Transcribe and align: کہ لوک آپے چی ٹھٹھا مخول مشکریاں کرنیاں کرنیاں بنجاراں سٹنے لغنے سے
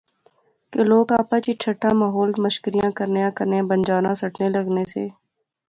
کہ 0.71 0.79
لوک 0.89 1.07
آپے 1.19 1.37
چی 1.45 1.51
ٹھٹھا 1.61 1.89
مخول 2.01 2.29
مشکریاں 2.45 2.89
کرنیاں 2.97 3.31
کرنیاں 3.37 3.67
بنجاراں 4.09 4.15
سٹنے 4.21 4.47
لغنے 4.55 4.83
سے 4.93 5.03